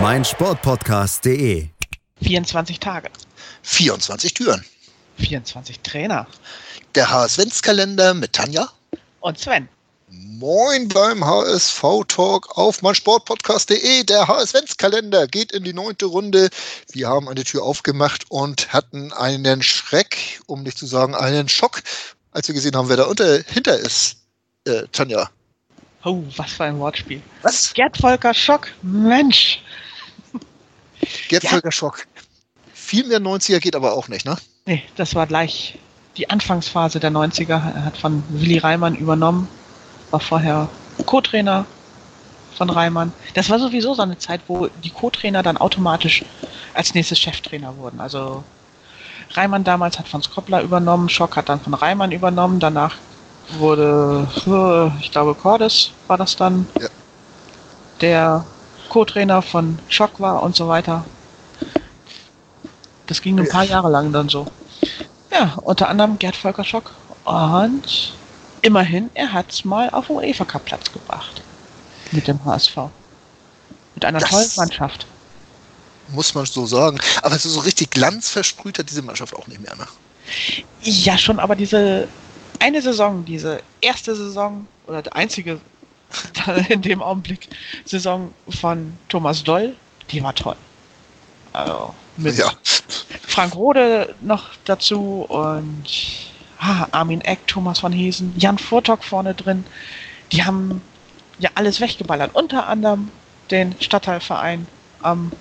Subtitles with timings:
[0.00, 1.68] meinsportpodcast.de.
[2.22, 3.10] 24 Tage.
[3.62, 4.64] 24 Türen.
[5.18, 6.26] 24 Trainer.
[6.94, 8.68] Der HSV-Kalender mit Tanja.
[9.20, 9.68] Und Sven.
[10.08, 14.04] Moin beim HSV-Talk auf meinsportpodcast.de.
[14.04, 16.48] Der HSV-Kalender geht in die neunte Runde.
[16.90, 21.82] Wir haben eine Tür aufgemacht und hatten einen Schreck, um nicht zu sagen einen Schock,
[22.30, 24.16] als wir gesehen haben, wer da unter, hinter ist.
[24.64, 25.30] Äh, Tanja.
[26.04, 27.22] Oh, was für ein Wortspiel.
[27.42, 27.72] Was?
[27.74, 28.68] Gerd Volker Schock.
[28.82, 29.60] Mensch.
[31.28, 31.50] Gerd Ja.
[31.50, 32.06] Volker Schock.
[32.72, 34.36] Viel mehr 90er geht aber auch nicht, ne?
[34.66, 35.78] Nee, das war gleich
[36.16, 37.50] die Anfangsphase der 90er.
[37.74, 39.48] Er hat von Willi Reimann übernommen.
[40.10, 40.68] War vorher
[41.06, 41.64] Co-Trainer
[42.56, 43.12] von Reimann.
[43.34, 46.24] Das war sowieso so eine Zeit, wo die Co-Trainer dann automatisch
[46.74, 48.00] als nächstes Cheftrainer wurden.
[48.00, 48.44] Also
[49.30, 52.96] Reimann damals hat von Skopler übernommen, Schock hat dann von Reimann übernommen, danach
[53.58, 54.26] wurde,
[55.00, 56.88] ich glaube, Cordes war das dann, Ja.
[58.00, 58.44] der
[58.88, 61.04] Co-Trainer von Schock war und so weiter.
[63.06, 64.46] Das ging ein paar Jahre lang dann so.
[65.30, 66.92] Ja, unter anderem Gerd Volker Schock.
[67.24, 68.14] Und
[68.62, 71.42] immerhin, er hat es mal auf den UEFA Cup Platz gebracht.
[72.10, 72.76] Mit dem HSV.
[73.94, 75.06] Mit einer Das- tollen Mannschaft.
[76.08, 76.98] Muss man so sagen.
[77.22, 79.86] Aber so, so richtig Glanz versprüht hat diese Mannschaft auch nicht mehr, ne?
[80.82, 82.08] Ja, schon, aber diese
[82.62, 85.60] eine Saison, diese erste Saison oder die einzige
[86.68, 87.48] in dem Augenblick
[87.84, 89.74] Saison von Thomas Doll,
[90.10, 90.56] die war toll.
[91.52, 92.52] Also mit Ja.
[93.26, 95.84] Frank Rode noch dazu und
[96.60, 99.64] ah, Armin Eck, Thomas von Hesen, Jan Furtok vorne drin.
[100.30, 100.82] Die haben
[101.38, 102.34] ja alles weggeballert.
[102.34, 103.10] Unter anderem
[103.50, 104.66] den Stadtteilverein
[105.00, 105.32] am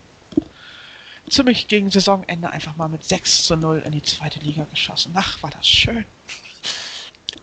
[1.29, 5.13] ziemlich gegen Saisonende einfach mal mit 6 zu 0 in die zweite Liga geschossen.
[5.15, 6.05] Ach, war das schön.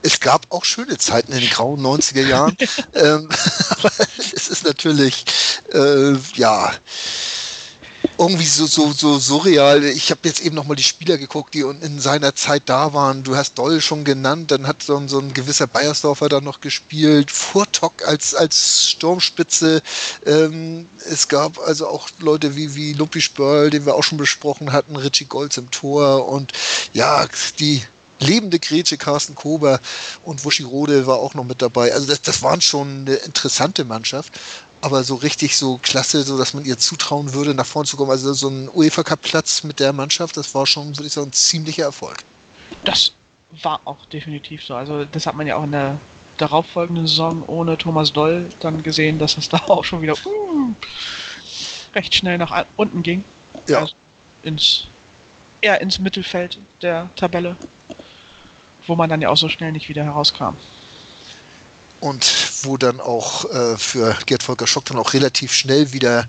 [0.03, 2.57] Es gab auch schöne Zeiten in den grauen 90er Jahren.
[2.95, 3.29] ähm,
[3.71, 5.25] aber es ist natürlich,
[5.73, 6.73] äh, ja,
[8.19, 9.85] irgendwie so, so, so surreal.
[9.85, 13.23] Ich habe jetzt eben nochmal die Spieler geguckt, die in seiner Zeit da waren.
[13.23, 16.61] Du hast Doll schon genannt, dann hat so ein, so ein gewisser Bayersdorfer da noch
[16.61, 19.83] gespielt, Furtok als, als Sturmspitze.
[20.27, 24.73] Ähm, es gab also auch Leute wie, wie Lupi Spörl, den wir auch schon besprochen
[24.73, 26.53] hatten, Richie Golds im Tor und
[26.93, 27.27] ja,
[27.61, 27.83] die
[28.21, 29.81] lebende Grätsche Carsten Kober
[30.25, 31.93] und Wuschi Rode war auch noch mit dabei.
[31.93, 34.39] Also das, das waren schon eine interessante Mannschaft.
[34.81, 38.13] Aber so richtig so klasse, so dass man ihr zutrauen würde, nach vorne zu kommen.
[38.13, 41.29] Also so ein UEFA Cup Platz mit der Mannschaft, das war schon, würde ich sagen,
[41.29, 42.19] ein ziemlicher Erfolg.
[42.85, 43.13] Das
[43.63, 44.75] war auch definitiv so.
[44.75, 45.99] Also das hat man ja auch in der
[46.37, 50.73] darauffolgenden Saison ohne Thomas Doll dann gesehen, dass es da auch schon wieder uh,
[51.95, 53.25] recht schnell nach unten ging.
[53.67, 53.81] Ja.
[53.81, 53.95] Also
[54.43, 54.87] ins,
[55.61, 57.57] eher ins Mittelfeld der Tabelle,
[58.89, 60.55] wo man dann ja auch so schnell nicht wieder herauskam.
[62.01, 62.27] Und
[62.63, 66.29] wo dann auch äh, für Gerd Volker Schock dann auch relativ schnell wieder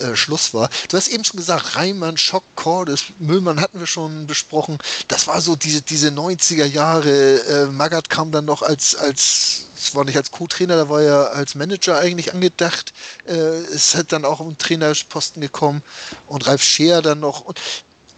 [0.00, 0.68] äh, Schluss war.
[0.88, 4.78] Du hast eben schon gesagt, Reimann, Schock, Cordes, Müllmann hatten wir schon besprochen.
[5.06, 7.10] Das war so diese, diese 90er Jahre.
[7.10, 11.32] Äh, Magath kam dann noch als, als, es war nicht als Co-Trainer, da war er
[11.32, 12.92] als Manager eigentlich angedacht.
[13.26, 15.80] Äh, es hat dann auch um Trainerposten gekommen
[16.26, 17.42] und Ralf Scheer dann noch.
[17.42, 17.60] Und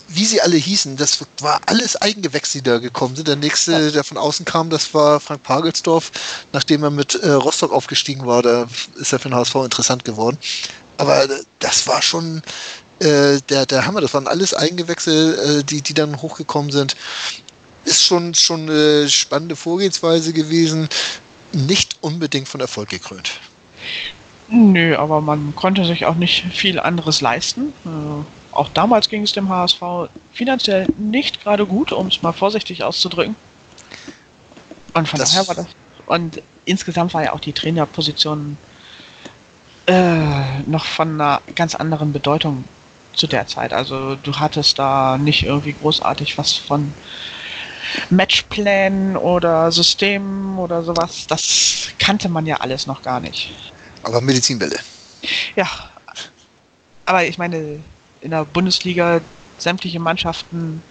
[0.08, 3.28] wie sie alle hießen, das war alles Eigengewächse, die da gekommen sind.
[3.28, 6.12] Der nächste, der von außen kam, das war Frank Pagelsdorf,
[6.52, 8.42] nachdem er mit äh, Rostock aufgestiegen war.
[8.42, 10.38] Da ist er für den HSV interessant geworden.
[10.98, 12.42] Aber äh, das war schon
[13.00, 14.00] äh, der, der Hammer.
[14.00, 16.96] Das waren alles Eigengewächse, äh, die, die dann hochgekommen sind.
[17.84, 20.88] Ist schon, schon eine spannende Vorgehensweise gewesen.
[21.52, 23.40] Nicht unbedingt von Erfolg gekrönt.
[24.48, 27.72] Nö, aber man konnte sich auch nicht viel anderes leisten.
[27.84, 32.82] Äh, auch damals ging es dem HSV finanziell nicht gerade gut, um es mal vorsichtig
[32.84, 33.36] auszudrücken.
[34.94, 35.66] Und von Das- daher war das.
[36.06, 38.56] Und insgesamt war ja auch die Trainerposition
[39.88, 42.64] äh, noch von einer ganz anderen Bedeutung
[43.14, 43.72] zu der Zeit.
[43.72, 46.92] Also du hattest da nicht irgendwie großartig was von
[48.10, 51.26] Matchplänen oder Systemen oder sowas.
[51.28, 53.52] Das kannte man ja alles noch gar nicht.
[54.02, 54.78] Aber Medizinbälle.
[55.54, 55.68] Ja,
[57.04, 57.80] aber ich meine,
[58.21, 59.21] in der Bundesliga
[59.59, 60.83] sämtliche Mannschaften,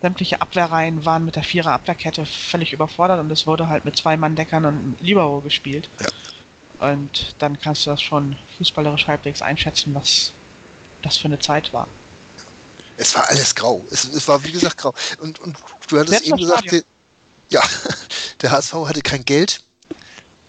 [0.00, 4.16] sämtliche Abwehrreihen waren mit der Vierer Abwehrkette völlig überfordert und es wurde halt mit zwei
[4.16, 5.88] Mann-Deckern und Libero gespielt.
[6.00, 6.88] Ja.
[6.90, 10.32] Und dann kannst du das schon fußballerisch halbwegs einschätzen, was
[11.02, 11.86] das für eine Zeit war.
[12.96, 13.84] Es war alles grau.
[13.90, 14.94] Es, es war, wie gesagt, grau.
[15.20, 15.56] Und, und
[15.88, 16.84] du hattest Selbst eben gesagt,
[17.50, 17.62] ja,
[18.42, 19.62] der HSV hatte kein Geld.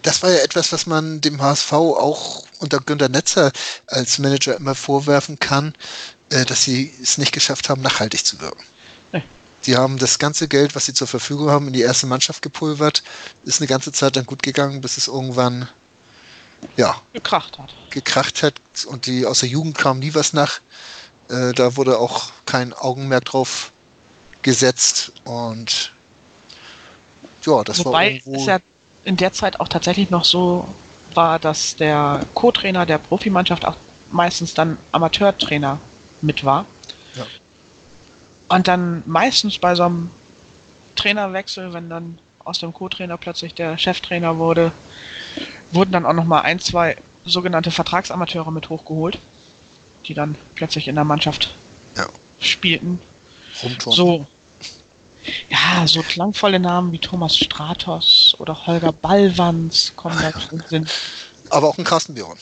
[0.04, 3.50] Das war ja etwas, was man dem HSV auch unter Günter Netzer
[3.86, 5.74] als Manager immer vorwerfen kann,
[6.30, 8.62] äh, dass sie es nicht geschafft haben, nachhaltig zu wirken.
[9.64, 13.02] Sie haben das ganze Geld, was sie zur Verfügung haben, in die erste Mannschaft gepulvert.
[13.44, 15.70] Ist eine ganze Zeit dann gut gegangen, bis es irgendwann
[16.76, 17.74] ja, Gekracht hat.
[17.88, 18.54] gekracht hat
[18.86, 20.60] und die aus der Jugend kam nie was nach.
[21.30, 23.72] Äh, da wurde auch kein Augenmerk drauf
[24.42, 25.92] gesetzt und
[27.46, 28.36] ja, das war Wobei irgendwo.
[28.36, 28.58] es ja
[29.04, 30.66] in der Zeit auch tatsächlich noch so
[31.14, 33.76] war, dass der Co-Trainer der Profimannschaft auch
[34.10, 35.78] meistens dann Amateurtrainer
[36.22, 36.64] mit war.
[37.14, 37.26] Ja.
[38.48, 40.10] Und dann meistens bei so einem
[40.96, 44.72] Trainerwechsel, wenn dann aus dem Co-Trainer plötzlich der Cheftrainer wurde,
[45.72, 49.18] wurden dann auch noch mal ein, zwei sogenannte Vertragsamateure mit hochgeholt,
[50.06, 51.54] die dann plötzlich in der Mannschaft
[51.96, 52.06] Ja.
[52.40, 53.00] spielten.
[53.62, 53.96] rumturnen.
[53.96, 54.26] So.
[55.48, 60.88] Ja, so klangvolle Namen wie Thomas Stratos oder Holger Ballwanz kommen da den Sinn.
[61.50, 62.38] Aber auch ein Carsten Björn.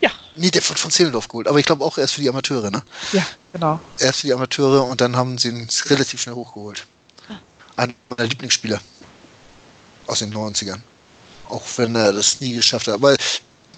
[0.00, 1.46] Ja, Nee, der wird von Zehlendorf geholt.
[1.46, 2.82] Aber ich glaube auch erst für die Amateure, ne?
[3.12, 3.80] ja, genau.
[3.98, 6.86] Erst für die Amateure und dann haben sie ihn relativ schnell hochgeholt.
[7.76, 8.80] Einer meiner Lieblingsspieler
[10.06, 10.80] aus den 90ern.
[11.48, 12.94] Auch wenn er das nie geschafft hat.
[12.94, 13.16] Aber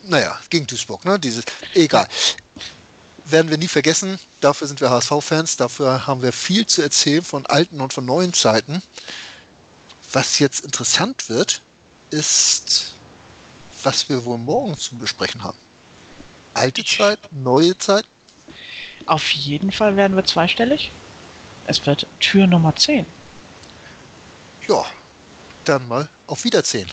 [0.05, 1.19] naja, gegen Duisburg, ne?
[1.19, 1.45] Dieses,
[1.75, 2.07] egal.
[3.25, 4.19] Werden wir nie vergessen.
[4.41, 5.57] Dafür sind wir HSV-Fans.
[5.57, 8.83] Dafür haben wir viel zu erzählen von alten und von neuen Zeiten.
[10.15, 11.61] Was jetzt interessant wird,
[12.11, 12.95] ist,
[13.83, 15.59] was wir wohl morgen zu besprechen haben.
[16.55, 18.07] Alte Zeit, neue Zeit.
[19.07, 20.93] Auf jeden Fall werden wir zweistellig.
[21.67, 23.05] Es wird Tür Nummer 10.
[24.69, 24.87] Ja,
[25.65, 26.93] dann mal auf Wiedersehen.